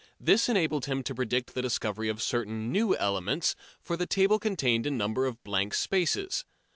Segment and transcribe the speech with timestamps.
[0.19, 4.87] This enabled him to predict the discovery of certain new elements, for the table contained
[4.87, 6.43] a number of blank spaces.